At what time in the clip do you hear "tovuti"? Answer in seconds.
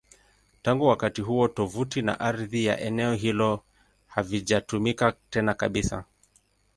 1.47-2.01